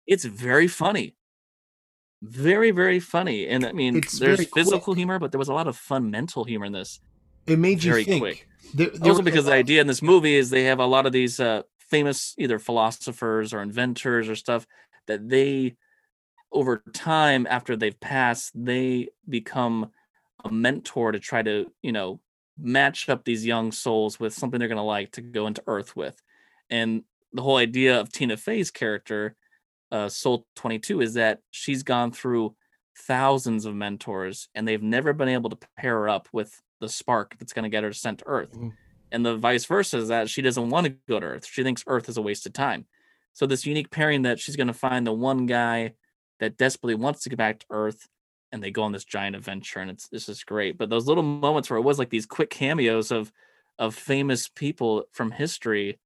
it's 0.08 0.24
very 0.24 0.70
funny. 0.70 1.18
Very, 2.22 2.72
very 2.72 3.02
funny. 3.02 3.46
And 3.46 3.66
I 3.66 3.74
mean, 3.74 3.98
it's 3.98 4.18
there's 4.18 4.48
physical 4.48 4.80
quick. 4.80 4.98
humor, 4.98 5.20
but 5.20 5.34
there 5.34 5.40
was 5.40 5.50
a 5.50 5.54
lot 5.54 5.68
of 5.68 5.76
fun 5.76 6.12
mental 6.12 6.46
humor 6.46 6.66
in 6.66 6.72
this. 6.72 7.02
It 7.46 7.60
made 7.60 7.84
you 7.84 7.92
very 7.92 8.06
think. 8.06 8.22
quick. 8.22 8.48
There, 8.74 8.90
there 8.90 9.12
also, 9.12 9.22
because 9.22 9.46
the 9.46 9.54
idea 9.54 9.82
in 9.82 9.88
this 9.88 10.02
movie 10.02 10.36
is 10.36 10.50
they 10.50 10.64
have 10.64 10.80
a 10.80 10.86
lot 10.86 11.06
of 11.06 11.12
these 11.12 11.42
uh, 11.42 11.64
famous 11.90 12.36
either 12.38 12.58
philosophers 12.58 13.54
or 13.54 13.62
inventors 13.62 14.30
or 14.30 14.36
stuff 14.36 14.66
that 15.08 15.28
they, 15.28 15.76
over 16.52 16.84
time, 16.94 17.48
after 17.50 17.76
they've 17.76 18.00
passed, 18.00 18.52
they 18.54 19.10
become 19.28 19.92
a 20.44 20.52
mentor 20.52 21.12
to 21.12 21.20
try 21.20 21.42
to, 21.42 21.72
you 21.82 21.92
know, 21.92 22.20
match 22.58 23.10
up 23.10 23.24
these 23.24 23.46
young 23.46 23.72
souls 23.72 24.20
with 24.20 24.34
something 24.34 24.60
they're 24.60 24.68
going 24.68 24.78
to 24.78 24.84
like 24.84 25.12
to 25.14 25.22
go 25.22 25.48
into 25.48 25.64
Earth 25.68 25.96
with. 25.96 26.22
And 26.70 27.04
the 27.34 27.42
whole 27.42 27.58
idea 27.58 28.00
of 28.00 28.12
Tina 28.12 28.38
Fey's 28.38 28.72
character, 28.72 29.36
uh, 29.92 30.10
Soul 30.10 30.46
22, 30.56 31.02
is 31.02 31.14
that 31.16 31.40
she's 31.52 31.84
gone 31.84 32.12
through 32.12 32.56
thousands 32.98 33.66
of 33.66 33.74
mentors 33.74 34.50
and 34.54 34.68
they've 34.68 34.84
never 34.84 35.14
been 35.14 35.30
able 35.30 35.50
to 35.50 35.58
pair 35.78 35.94
her 35.94 36.10
up 36.10 36.28
with 36.32 36.62
the 36.80 36.90
spark 36.90 37.36
that's 37.40 37.54
going 37.54 37.64
to 37.64 37.70
get 37.70 37.84
her 37.84 37.94
sent 37.94 38.20
to 38.20 38.28
Earth. 38.28 38.52
Mm-hmm. 38.52 38.70
And 39.12 39.26
the 39.26 39.36
vice 39.36 39.66
versa 39.66 39.98
is 39.98 40.08
that 40.08 40.30
she 40.30 40.42
doesn't 40.42 40.70
want 40.70 40.88
to 40.88 40.96
go 41.08 41.20
to 41.20 41.26
Earth. 41.26 41.46
She 41.46 41.64
thinks 41.64 41.84
Earth 41.88 42.10
is 42.10 42.18
a 42.18 42.22
waste 42.22 42.46
of 42.46 42.54
time. 42.54 42.86
So 43.34 43.46
this 43.46 43.66
unique 43.66 43.92
pairing 43.92 44.24
that 44.24 44.40
she's 44.40 44.56
going 44.56 44.68
to 44.68 44.74
find 44.74 45.06
the 45.06 45.14
one 45.14 45.46
guy 45.46 45.94
that 46.42 46.58
desperately 46.58 46.96
wants 46.96 47.22
to 47.22 47.30
get 47.30 47.38
back 47.38 47.60
to 47.60 47.66
Earth 47.70 48.10
and 48.52 48.62
they 48.62 48.72
go 48.72 48.84
on 48.84 48.92
this 48.92 49.06
giant 49.06 49.36
adventure 49.36 49.80
and 49.80 49.90
it's 49.90 50.10
it's 50.12 50.26
just 50.26 50.46
great. 50.46 50.78
But 50.78 50.90
those 50.90 51.08
little 51.08 51.24
moments 51.24 51.70
where 51.70 51.78
it 51.78 51.84
was 51.84 51.98
like 51.98 52.10
these 52.10 52.26
quick 52.26 52.50
cameos 52.50 53.12
of 53.12 53.32
of 53.80 53.96
famous 53.96 54.50
people 54.50 55.06
from 55.12 55.32
history 55.32 56.00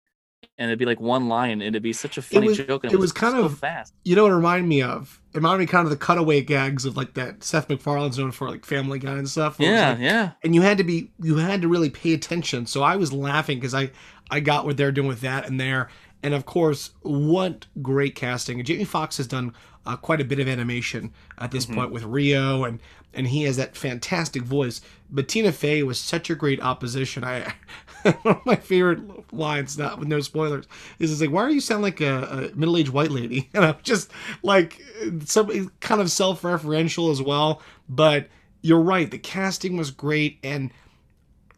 and 0.57 0.69
it'd 0.69 0.79
be 0.79 0.85
like 0.85 0.99
one 0.99 1.27
line 1.27 1.53
and 1.53 1.63
it'd 1.63 1.81
be 1.81 1.91
such 1.91 2.17
a 2.17 2.21
funny 2.21 2.45
it 2.45 2.49
was, 2.49 2.57
joke 2.57 2.83
and 2.83 2.93
it, 2.93 2.97
was, 2.97 3.05
was 3.05 3.11
kind 3.11 3.33
so 3.33 3.45
of 3.45 3.57
fast. 3.57 3.93
you 4.03 4.15
know 4.15 4.23
what 4.23 4.31
it 4.31 4.35
reminded 4.35 4.67
me 4.67 4.81
of? 4.81 5.21
It 5.33 5.37
reminded 5.37 5.59
me 5.59 5.65
kind 5.65 5.85
of 5.85 5.89
the 5.89 5.97
cutaway 5.97 6.41
gags 6.41 6.85
of 6.85 6.95
like 6.95 7.15
that 7.15 7.43
seth 7.43 7.67
macfarlane's 7.67 8.17
known 8.17 8.31
for 8.31 8.49
like 8.49 8.63
family 8.65 8.99
guy 8.99 9.17
and 9.17 9.27
stuff 9.27 9.57
yeah 9.59 9.91
like, 9.91 9.99
yeah. 9.99 10.31
and 10.43 10.55
you 10.55 10.61
had 10.61 10.77
to 10.77 10.83
be 10.83 11.11
you 11.21 11.37
had 11.37 11.61
to 11.61 11.67
really 11.67 11.89
pay 11.89 12.13
attention. 12.13 12.65
So 12.65 12.83
i 12.83 12.95
was 12.95 13.11
laughing 13.11 13.57
because 13.57 13.73
i 13.73 13.91
i 14.29 14.39
got 14.39 14.65
what 14.65 14.77
they're 14.77 14.91
doing 14.91 15.07
with 15.07 15.21
that 15.21 15.47
and 15.47 15.59
there. 15.59 15.89
And 16.23 16.33
of 16.33 16.45
course 16.45 16.91
what 17.01 17.65
great 17.81 18.15
casting. 18.15 18.63
Jamie 18.63 18.83
foxx 18.85 19.17
has 19.17 19.27
done 19.27 19.53
uh, 19.85 19.95
quite 19.95 20.21
a 20.21 20.25
bit 20.25 20.39
of 20.39 20.47
animation 20.47 21.13
at 21.37 21.51
this 21.51 21.65
mm-hmm. 21.65 21.75
point 21.75 21.91
with 21.91 22.03
Rio, 22.03 22.63
and 22.63 22.79
and 23.13 23.27
he 23.27 23.43
has 23.43 23.57
that 23.57 23.77
fantastic 23.77 24.43
voice. 24.43 24.81
But 25.09 25.27
Tina 25.27 25.51
Fey 25.51 25.83
was 25.83 25.99
such 25.99 26.29
a 26.29 26.35
great 26.35 26.61
opposition. 26.61 27.23
I 27.23 27.53
one 28.21 28.35
of 28.35 28.45
my 28.45 28.55
favorite 28.55 29.33
lines, 29.33 29.77
not 29.77 29.99
with 29.99 30.07
no 30.07 30.19
spoilers, 30.21 30.65
is 30.99 31.11
it's 31.11 31.21
like, 31.21 31.31
"Why 31.31 31.43
are 31.43 31.49
you 31.49 31.61
sound 31.61 31.83
like 31.83 32.01
a, 32.01 32.51
a 32.53 32.55
middle 32.55 32.77
aged 32.77 32.89
white 32.89 33.11
lady?" 33.11 33.49
And 33.53 33.65
I'm 33.65 33.77
just 33.83 34.11
like, 34.43 34.81
some 35.25 35.71
kind 35.79 36.01
of 36.01 36.11
self 36.11 36.41
referential 36.41 37.11
as 37.11 37.21
well. 37.21 37.61
But 37.87 38.27
you're 38.61 38.81
right, 38.81 39.09
the 39.09 39.17
casting 39.17 39.77
was 39.77 39.91
great, 39.91 40.39
and 40.43 40.71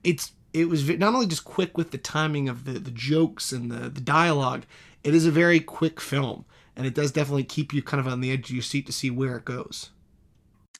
it's 0.03 0.31
it 0.53 0.69
was 0.69 0.89
not 0.89 1.13
only 1.13 1.27
just 1.27 1.45
quick 1.45 1.77
with 1.77 1.91
the 1.91 1.97
timing 1.97 2.49
of 2.49 2.65
the, 2.65 2.73
the 2.73 2.91
jokes 2.91 3.51
and 3.51 3.71
the, 3.71 3.89
the 3.89 4.01
dialogue, 4.01 4.65
it 5.03 5.13
is 5.13 5.25
a 5.25 5.31
very 5.31 5.59
quick 5.59 5.99
film. 6.01 6.45
And 6.77 6.85
it 6.85 6.93
does 6.93 7.11
definitely 7.11 7.43
keep 7.43 7.73
you 7.73 7.81
kind 7.81 7.99
of 7.99 8.07
on 8.07 8.21
the 8.21 8.31
edge 8.31 8.49
of 8.49 8.55
your 8.55 8.63
seat 8.63 8.85
to 8.85 8.93
see 8.93 9.09
where 9.09 9.35
it 9.35 9.45
goes. 9.45 9.89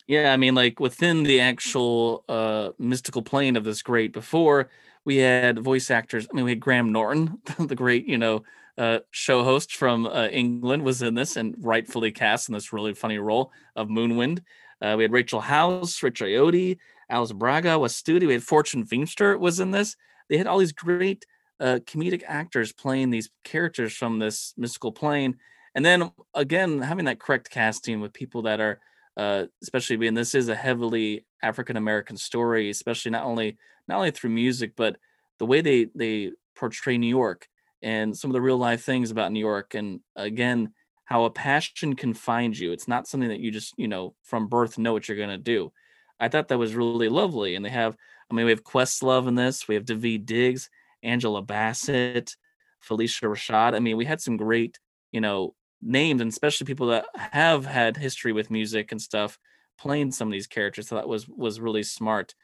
Yeah, 0.08 0.32
I 0.32 0.38
mean, 0.38 0.56
like 0.56 0.80
within 0.80 1.24
the 1.24 1.42
actual 1.42 2.24
uh, 2.30 2.70
mystical 2.80 3.22
plane 3.22 3.58
of 3.58 3.66
this 3.66 3.82
great 3.82 4.14
before, 4.14 4.70
we 5.04 5.18
had 5.18 5.60
voice 5.60 5.92
actors. 5.92 6.28
I 6.32 6.36
mean, 6.36 6.46
we 6.46 6.52
had 6.52 6.62
Graham 6.62 6.92
Norton, 6.94 7.40
the 7.60 7.76
great, 7.76 8.08
you 8.08 8.18
know, 8.18 8.44
uh, 8.78 9.00
show 9.12 9.44
host 9.44 9.76
from 9.76 10.06
uh, 10.06 10.28
England, 10.28 10.84
was 10.84 11.02
in 11.02 11.16
this 11.16 11.36
and 11.36 11.56
rightfully 11.60 12.12
cast 12.12 12.48
in 12.48 12.54
this 12.54 12.72
really 12.72 12.94
funny 12.94 13.18
role 13.18 13.52
of 13.76 13.90
Moonwind. 13.90 14.44
Uh, 14.82 14.94
we 14.96 15.04
had 15.04 15.12
Rachel 15.12 15.42
House, 15.42 16.02
Rich 16.04 16.22
Ayoade, 16.22 16.78
Alice 17.10 17.32
Braga 17.32 17.80
was 17.80 17.96
studio. 17.96 18.28
We 18.28 18.34
had 18.34 18.44
Fortune 18.44 18.86
Feimster 18.86 19.40
was 19.40 19.60
in 19.60 19.72
this. 19.72 19.96
They 20.30 20.38
had 20.38 20.48
all 20.48 20.60
these 20.60 20.74
great 20.74 21.26
uh, 21.60 21.80
comedic 21.86 22.24
actors 22.28 22.72
playing 22.72 23.10
these 23.10 23.30
characters 23.44 23.94
from 23.94 24.20
this 24.20 24.54
mystical 24.58 24.92
plane. 24.92 25.38
And 25.78 25.86
then 25.86 26.12
again, 26.34 26.82
having 26.82 27.06
that 27.06 27.20
correct 27.20 27.52
casting 27.52 28.02
with 28.02 28.12
people 28.12 28.42
that 28.42 28.60
are, 28.60 28.80
uh, 29.16 29.46
especially 29.62 29.96
being 29.98 30.16
this 30.16 30.34
is 30.34 30.50
a 30.50 30.56
heavily 30.56 31.24
African 31.44 31.78
American 31.78 32.18
story, 32.18 32.72
especially 32.72 33.12
not 33.12 33.26
only 33.26 33.60
not 33.88 33.98
only 33.98 34.10
through 34.10 34.32
music, 34.32 34.74
but 34.76 34.98
the 35.38 35.46
way 35.46 35.62
they 35.62 35.90
they 35.94 36.32
portray 36.56 36.98
New 36.98 37.06
York 37.06 37.48
and 37.84 38.18
some 38.18 38.32
of 38.32 38.34
the 38.34 38.42
real 38.42 38.58
life 38.58 38.84
things 38.84 39.12
about 39.12 39.32
New 39.32 39.40
York. 39.40 39.76
And 39.76 40.00
again, 40.16 40.74
how 41.06 41.26
a 41.26 41.30
passion 41.30 41.96
can 41.96 42.16
find 42.16 42.58
you. 42.58 42.72
It's 42.72 42.88
not 42.88 43.08
something 43.08 43.30
that 43.30 43.40
you 43.40 43.52
just 43.52 43.76
you 43.78 43.88
know 43.88 44.16
from 44.24 44.48
birth 44.48 44.80
know 44.80 44.94
what 44.94 45.08
you're 45.08 45.16
gonna 45.16 45.38
do. 45.38 45.72
I 46.20 46.28
thought 46.28 46.48
that 46.48 46.58
was 46.58 46.74
really 46.74 47.10
lovely. 47.10 47.54
And 47.54 47.64
they 47.64 47.70
have, 47.70 47.96
I 48.32 48.34
mean, 48.34 48.46
we 48.46 48.52
have 48.52 48.64
Questlove 48.64 49.28
in 49.28 49.36
this. 49.36 49.68
We 49.68 49.76
have 49.76 49.86
Daveed 49.86 50.26
Diggs, 50.26 50.72
Angela 51.04 51.44
Bassett, 51.44 52.36
Phylicia 52.84 53.30
Rashad. 53.30 53.76
I 53.76 53.80
mean, 53.80 53.96
we 53.96 54.06
had 54.06 54.22
some 54.22 54.38
great, 54.38 54.80
you 55.12 55.22
know, 55.22 55.54
names, 55.82 56.22
and 56.22 56.30
especially 56.32 56.66
people 56.66 56.88
that 56.88 57.06
have 57.16 57.66
had 57.66 57.98
history 57.98 58.34
with 58.34 58.52
music 58.52 58.92
and 58.92 59.02
stuff 59.02 59.38
playing 59.78 60.12
some 60.12 60.28
of 60.28 60.32
these 60.32 60.48
characters. 60.48 60.88
So 60.88 60.96
that 60.96 61.08
was 61.08 61.28
was 61.28 61.60
really 61.60 61.84
smart. 61.84 62.36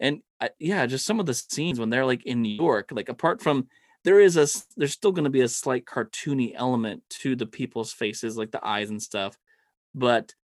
And 0.00 0.20
I, 0.40 0.50
yeah, 0.58 0.86
just 0.86 1.06
some 1.06 1.20
of 1.20 1.26
the 1.26 1.34
scenes 1.34 1.78
when 1.78 1.90
they're 1.90 2.06
like 2.06 2.26
in 2.26 2.42
New 2.42 2.54
York, 2.54 2.90
like 2.92 3.08
apart 3.08 3.42
from 3.42 3.68
there 4.04 4.20
is 4.20 4.36
a 4.36 4.46
there's 4.76 4.92
still 4.92 5.12
going 5.12 5.24
to 5.24 5.30
be 5.30 5.40
a 5.40 5.48
slight 5.48 5.86
cartoony 5.86 6.52
element 6.54 7.02
to 7.08 7.36
the 7.36 7.46
people's 7.46 7.92
faces, 7.92 8.36
like 8.36 8.50
the 8.50 8.66
eyes 8.66 8.90
and 8.90 9.02
stuff, 9.02 9.38
but 9.94 10.34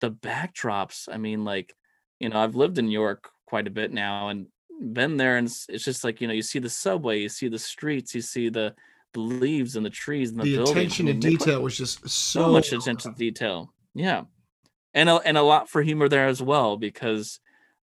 the 0.00 0.10
backdrops. 0.10 1.08
I 1.12 1.16
mean, 1.16 1.44
like 1.44 1.74
you 2.20 2.28
know, 2.28 2.38
I've 2.38 2.56
lived 2.56 2.78
in 2.78 2.86
New 2.86 2.92
York 2.92 3.30
quite 3.46 3.66
a 3.66 3.72
bit 3.72 3.92
now 3.92 4.28
and 4.28 4.46
been 4.80 5.16
there, 5.16 5.36
and 5.36 5.48
it's 5.68 5.84
just 5.84 6.04
like 6.04 6.20
you 6.20 6.28
know, 6.28 6.34
you 6.34 6.42
see 6.42 6.58
the 6.58 6.70
subway, 6.70 7.20
you 7.20 7.28
see 7.28 7.48
the 7.48 7.58
streets, 7.58 8.14
you 8.14 8.20
see 8.20 8.48
the 8.50 8.74
the 9.14 9.20
leaves 9.20 9.76
and 9.76 9.84
the 9.84 9.90
trees 9.90 10.30
and 10.30 10.40
the, 10.40 10.56
the 10.56 10.62
attention 10.62 11.06
to 11.06 11.12
I 11.12 11.14
mean, 11.14 11.20
they 11.20 11.30
put 11.32 11.38
detail 11.40 11.62
was 11.62 11.76
just 11.76 12.00
so, 12.08 12.42
so 12.42 12.52
much 12.52 12.72
attention 12.72 13.12
to 13.12 13.18
detail. 13.18 13.72
Yeah, 13.94 14.24
and 14.94 15.08
a, 15.08 15.16
and 15.16 15.36
a 15.36 15.42
lot 15.42 15.68
for 15.68 15.82
humor 15.82 16.08
there 16.08 16.26
as 16.26 16.42
well 16.42 16.76
because 16.76 17.40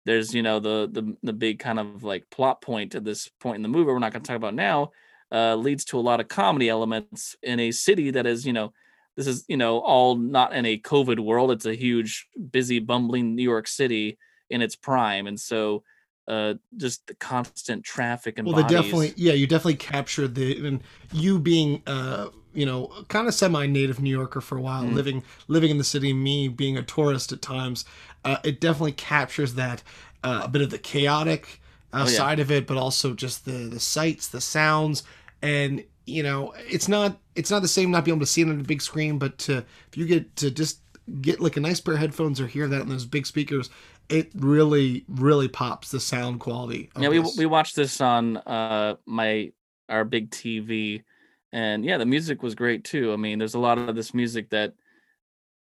there's 0.06 0.34
you 0.34 0.44
know 0.44 0.60
the 0.60 0.90
the 0.92 1.16
the 1.24 1.34
big 1.34 1.60
kind 1.60 1.80
of 1.80 2.04
like 2.04 2.30
plot 2.30 2.62
point 2.62 2.96
at 2.96 3.04
this 3.04 3.30
point 3.40 3.58
in 3.58 3.62
the 3.62 3.70
movie 3.70 3.86
we're 3.86 4.00
not 4.00 4.12
going 4.12 4.22
to 4.22 4.28
talk 4.28 4.38
about 4.38 4.54
now 4.54 4.92
uh, 5.32 5.56
leads 5.56 5.86
to 5.86 5.98
a 5.98 6.02
lot 6.02 6.20
of 6.20 6.28
comedy 6.28 6.70
elements 6.70 7.36
in 7.42 7.60
a 7.60 7.72
city 7.72 8.12
that 8.12 8.26
is 8.26 8.46
you 8.46 8.54
know 8.54 8.74
this 9.16 9.28
is 9.28 9.46
you 9.48 9.58
know 9.58 9.80
all 9.80 10.16
not 10.16 10.54
in 10.54 10.66
a 10.66 10.78
covid 10.78 11.20
world. 11.20 11.52
It's 11.52 11.66
a 11.66 11.76
huge 11.76 12.28
busy 12.52 12.80
bumbling 12.80 13.36
new 13.36 13.44
york 13.44 13.68
city 13.68 14.18
in 14.50 14.62
its 14.62 14.76
prime. 14.76 15.28
And 15.28 15.40
so 15.40 15.84
uh 16.28 16.54
just 16.78 17.06
the 17.08 17.16
constant 17.16 17.84
traffic 17.84 18.40
and 18.40 18.48
well 18.48 18.56
they 18.56 18.64
definitely 18.64 19.14
yeah 19.16 19.34
you 19.34 19.48
definitely 19.48 19.76
captured 19.76 20.36
the 20.36 20.66
and 20.66 20.82
you 21.12 21.40
being 21.40 21.82
uh 21.88 22.28
you 22.54 22.66
know 22.66 22.92
kind 23.10 23.28
of 23.28 23.34
semi-native 23.34 24.00
new 24.02 24.10
yorker 24.10 24.42
for 24.42 24.58
a 24.58 24.62
while 24.62 24.84
Mhm. 24.84 24.96
living 24.96 25.24
living 25.48 25.70
in 25.72 25.78
the 25.78 25.84
city 25.84 26.14
me 26.14 26.48
being 26.48 26.78
a 26.78 26.84
tourist 26.84 27.32
at 27.32 27.42
times 27.42 27.86
uh, 28.26 28.38
it 28.44 28.62
definitely 28.62 28.94
captures 28.94 29.56
that 29.56 29.84
uh, 30.24 30.42
a 30.46 30.48
bit 30.48 30.62
of 30.62 30.70
the 30.70 30.78
chaotic 30.78 31.60
uh, 31.92 32.06
Oh, 32.06 32.10
yeah. 32.10 32.16
side 32.18 32.40
of 32.40 32.52
it 32.52 32.68
but 32.68 32.78
also 32.78 33.14
just 33.14 33.46
the 33.46 33.52
the 33.52 33.80
sights 33.80 34.28
the 34.30 34.40
sounds 34.42 35.04
and 35.42 35.84
you 36.06 36.24
know 36.24 36.54
it's 36.70 36.88
not 36.88 37.18
it's 37.36 37.52
not 37.52 37.62
the 37.62 37.68
same 37.68 37.92
not 37.92 38.06
being 38.06 38.16
able 38.16 38.26
to 38.26 38.32
see 38.32 38.42
it 38.42 38.50
on 38.50 38.58
the 38.58 38.64
big 38.64 38.82
screen 38.82 39.18
but 39.20 39.38
to, 39.40 39.58
if 39.58 39.98
you 39.98 40.06
get 40.06 40.36
to 40.38 40.50
just 40.52 40.80
get 41.22 41.40
like 41.42 41.58
a 41.58 41.60
nice 41.60 41.82
pair 41.82 41.96
of 41.96 42.00
headphones 42.00 42.40
or 42.40 42.48
hear 42.48 42.68
that 42.68 42.82
in 42.82 42.90
those 42.90 43.06
big 43.06 43.26
speakers 43.26 43.70
it 44.10 44.32
really 44.36 45.06
really 45.08 45.48
pops 45.48 45.92
the 45.92 46.00
sound 46.00 46.40
quality 46.40 46.90
yeah 47.00 47.10
we, 47.10 47.20
this. 47.20 47.38
we 47.38 47.46
watched 47.46 47.76
this 47.76 48.02
on 48.02 48.38
uh 48.38 48.96
my 49.06 49.52
our 49.90 50.04
big 50.06 50.30
tv 50.30 51.04
and 51.52 51.86
yeah 51.86 51.98
the 51.98 52.06
music 52.06 52.44
was 52.44 52.56
great 52.56 52.84
too 52.84 53.14
i 53.14 53.16
mean 53.16 53.40
there's 53.40 53.54
a 53.54 53.60
lot 53.60 53.78
of 53.78 53.96
this 53.96 54.14
music 54.14 54.50
that 54.50 54.74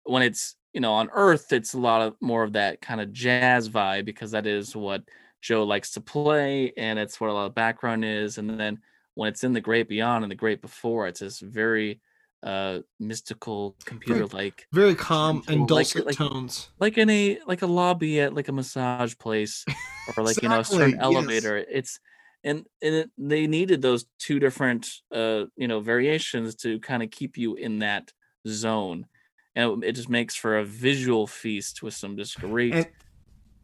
when 0.04 0.22
it's 0.22 0.56
you 0.72 0.80
know 0.80 0.92
on 0.92 1.08
earth 1.12 1.52
it's 1.52 1.74
a 1.74 1.78
lot 1.78 2.02
of 2.02 2.14
more 2.20 2.42
of 2.42 2.52
that 2.52 2.80
kind 2.80 3.00
of 3.00 3.12
jazz 3.12 3.68
vibe 3.68 4.04
because 4.04 4.30
that 4.30 4.46
is 4.46 4.76
what 4.76 5.02
joe 5.40 5.64
likes 5.64 5.92
to 5.92 6.00
play 6.00 6.72
and 6.76 6.98
it's 6.98 7.20
what 7.20 7.30
a 7.30 7.32
lot 7.32 7.46
of 7.46 7.54
background 7.54 8.04
is 8.04 8.38
and 8.38 8.58
then 8.58 8.78
when 9.14 9.28
it's 9.28 9.44
in 9.44 9.52
the 9.52 9.60
great 9.60 9.88
beyond 9.88 10.24
and 10.24 10.30
the 10.30 10.36
great 10.36 10.60
before 10.60 11.06
it's 11.06 11.20
this 11.20 11.40
very 11.40 12.00
uh 12.42 12.80
mystical 13.00 13.74
computer 13.84 14.26
like 14.26 14.66
very 14.72 14.94
calm 14.94 15.42
and 15.48 15.66
dulcet 15.66 16.06
like- 16.06 16.16
tones. 16.16 16.68
like 16.78 16.98
in 16.98 17.08
a 17.08 17.38
like 17.46 17.62
a 17.62 17.66
lobby 17.66 18.20
at 18.20 18.34
like 18.34 18.48
a 18.48 18.52
massage 18.52 19.16
place 19.18 19.64
or 20.16 20.22
like 20.24 20.40
you 20.42 20.48
know 20.48 20.60
a 20.60 20.64
certain 20.64 20.88
Exactly, 20.94 21.14
yes. 21.14 21.16
elevator 21.16 21.56
it's 21.56 21.98
and 22.44 22.66
and 22.82 22.94
it, 22.94 23.10
they 23.16 23.46
needed 23.46 23.80
those 23.82 24.04
two 24.18 24.38
different 24.38 24.86
uh 25.14 25.44
you 25.56 25.66
know 25.66 25.80
variations 25.80 26.54
to 26.56 26.78
kind 26.80 27.02
of 27.02 27.10
keep 27.10 27.36
you 27.38 27.54
in 27.54 27.78
that 27.80 28.12
zone 28.46 29.06
and 29.54 29.82
it, 29.82 29.88
it 29.88 29.92
just 29.92 30.10
makes 30.10 30.34
for 30.36 30.58
a 30.58 30.64
visual 30.64 31.26
feast 31.26 31.82
with 31.82 31.94
some 31.94 32.16
just 32.16 32.38
great 32.38 32.74
And- 32.74 32.86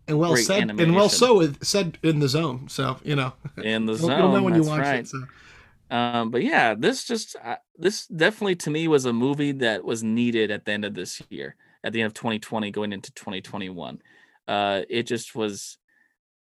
And 0.09 0.19
well 0.19 0.33
Great 0.33 0.47
said, 0.47 0.71
and 0.71 0.95
well 0.97 1.09
so 1.09 1.39
with, 1.39 1.63
said 1.65 1.97
in 2.03 2.19
the 2.19 2.27
zone. 2.29 2.69
So 2.69 2.97
you 3.05 3.15
know, 3.15 3.35
in 3.63 3.87
the 3.87 3.95
zone 4.01 4.19
you'll 4.19 4.33
know 4.33 4.43
when 4.43 4.55
you 4.57 4.65
watch 4.65 4.81
right 4.81 5.01
it. 5.01 5.09
So. 5.09 5.23
Um 5.93 6.31
but 6.31 6.43
yeah 6.43 6.75
this 6.75 7.05
just 7.05 7.37
uh, 7.45 7.57
this 7.77 8.07
definitely 8.07 8.57
to 8.57 8.71
me 8.71 8.89
was 8.89 9.05
a 9.05 9.13
movie 9.13 9.53
that 9.53 9.85
was 9.85 10.03
needed 10.03 10.51
at 10.51 10.65
the 10.65 10.73
end 10.73 10.85
of 10.85 10.95
this 10.95 11.23
year 11.29 11.55
at 11.85 11.93
the 11.93 12.01
end 12.01 12.07
of 12.07 12.15
2020 12.15 12.71
going 12.73 12.93
into 12.93 13.13
2021 13.13 14.01
uh 14.49 14.81
it 14.89 15.05
just 15.05 15.37
was 15.37 15.79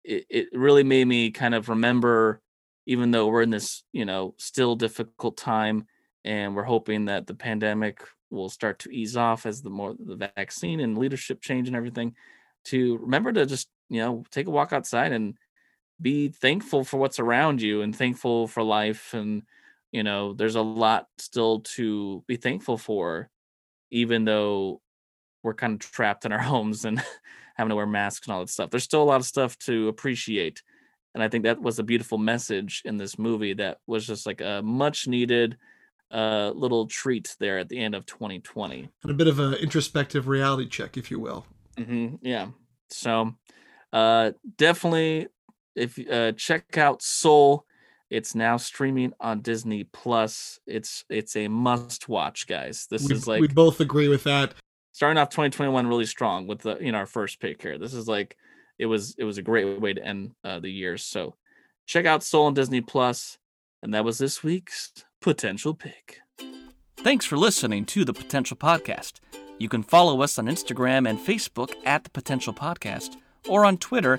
it, 0.05 0.27
it 0.31 0.49
really 0.53 0.85
made 0.85 1.07
me 1.07 1.31
kind 1.31 1.55
of 1.55 1.69
remember 1.69 2.41
even 2.87 3.11
though 3.11 3.27
we're 3.27 3.43
in 3.43 3.51
this 3.51 3.83
you 3.93 4.05
know 4.05 4.35
still 4.39 4.77
difficult 4.77 5.37
time 5.37 5.87
and 6.25 6.55
we're 6.55 6.63
hoping 6.63 7.07
that 7.07 7.27
the 7.27 7.35
pandemic 7.35 8.03
will 8.31 8.51
start 8.51 8.79
to 8.79 8.91
ease 8.91 9.17
off 9.17 9.47
as 9.47 9.63
the 9.63 9.71
more 9.71 9.95
the 9.99 10.31
vaccine 10.37 10.81
and 10.81 10.99
leadership 10.99 11.41
change 11.41 11.67
and 11.67 11.77
everything 11.77 12.15
to 12.65 12.99
remember 12.99 13.33
to 13.33 13.47
just 13.47 13.69
you 13.89 14.01
know 14.01 14.23
take 14.31 14.47
a 14.47 14.51
walk 14.51 14.73
outside 14.73 15.13
and 15.13 15.35
be 16.00 16.28
thankful 16.28 16.85
for 16.85 16.99
what's 16.99 17.19
around 17.19 17.61
you 17.62 17.83
and 17.83 17.95
thankful 17.95 18.47
for 18.47 18.62
life 18.62 19.14
and 19.14 19.42
you 19.92 20.02
know 20.02 20.33
there's 20.33 20.57
a 20.57 20.62
lot 20.62 21.09
still 21.19 21.61
to 21.61 22.25
be 22.26 22.37
thankful 22.37 22.78
for 22.78 23.28
even 23.90 24.25
though 24.25 24.80
we're 25.42 25.54
kind 25.54 25.75
of 25.75 25.80
trapped 25.80 26.25
in 26.25 26.33
our 26.33 26.38
homes 26.52 26.85
and 26.85 27.02
having 27.57 27.71
to 27.71 27.76
wear 27.76 27.87
masks 27.87 28.26
and 28.26 28.35
all 28.35 28.40
that 28.40 28.49
stuff. 28.49 28.71
There's 28.71 28.85
still 28.85 29.02
a 29.02 29.04
lot 29.04 29.21
of 29.21 29.26
stuff 29.26 29.59
to 29.61 29.88
appreciate 29.88 30.62
and 31.14 31.23
i 31.23 31.28
think 31.28 31.45
that 31.45 31.61
was 31.61 31.78
a 31.78 31.83
beautiful 31.83 32.19
message 32.19 32.83
in 32.85 32.97
this 32.97 33.19
movie 33.19 33.54
that 33.54 33.78
was 33.87 34.07
just 34.07 34.26
like 34.26 34.40
a 34.40 34.62
much 34.62 35.07
needed 35.07 35.57
uh 36.12 36.50
little 36.54 36.87
treat 36.87 37.37
there 37.38 37.59
at 37.59 37.69
the 37.69 37.78
end 37.78 37.95
of 37.95 38.07
2020 38.07 38.88
And 39.02 39.11
a 39.11 39.14
bit 39.14 39.28
of 39.28 39.38
an 39.38 39.54
introspective 39.54 40.28
reality 40.28 40.69
check, 40.69 40.97
if 40.97 41.11
you 41.11 41.19
will. 41.21 41.47
hmm 41.78 42.16
yeah. 42.23 42.49
So 42.88 43.35
uh 43.92 44.33
definitely 44.57 45.28
if 45.77 45.99
uh 46.11 46.33
check 46.33 46.77
out 46.79 47.03
soul 47.03 47.65
it's 48.11 48.35
now 48.35 48.57
streaming 48.57 49.12
on 49.21 49.41
disney 49.41 49.85
plus. 49.85 50.59
It's 50.67 51.05
it's 51.09 51.37
a 51.37 51.47
must 51.47 52.09
watch 52.09 52.47
guys. 52.49 52.87
This 52.91 53.09
We, 53.09 53.15
is 53.15 53.29
like 53.29 53.41
we 53.41 53.47
both 53.49 53.81
agree 53.81 54.09
with 54.09 54.25
that. 54.25 54.55
starting 54.93 55.17
off 55.17 55.29
2021 55.31 55.87
really 55.87 56.05
strong 56.07 56.49
with 56.49 56.62
the 56.62 56.77
you 56.81 56.91
know 56.93 56.99
our 56.99 57.07
first 57.07 57.41
pick 57.41 57.62
here. 57.62 57.79
This 57.79 57.95
is 57.95 58.09
like 58.09 58.37
it 58.79 58.87
was 58.87 59.15
it 59.17 59.25
was 59.25 59.39
a 59.39 59.43
great 59.43 59.81
way 59.81 59.93
to 59.93 60.05
end 60.05 60.33
uh, 60.43 60.59
the 60.59 60.71
year. 60.71 60.97
So 60.97 61.37
check 61.87 62.05
out 62.05 62.25
soul 62.25 62.47
on 62.47 62.55
disney 62.55 62.81
plus 62.81 63.39
and 63.83 63.95
that 63.95 64.05
was 64.05 64.19
this 64.19 64.43
week's 64.43 64.93
potential 65.23 65.75
pick. 65.75 66.19
Thanks 66.99 67.25
for 67.25 67.37
listening 67.39 67.85
to 67.87 68.05
the 68.05 68.12
potential 68.12 68.57
podcast. 68.57 69.21
You 69.59 69.69
can 69.69 69.83
follow 69.83 70.23
us 70.23 70.39
on 70.39 70.47
instagram 70.47 71.09
and 71.09 71.19
facebook 71.19 71.75
at 71.85 72.03
the 72.05 72.11
potential 72.11 72.53
podcast 72.53 73.17
or 73.49 73.65
on 73.65 73.77
twitter 73.79 74.19